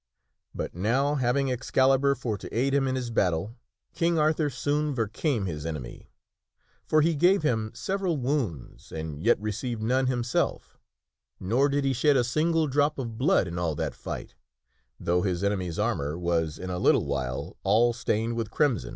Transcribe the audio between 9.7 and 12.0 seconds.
none himself, nor did he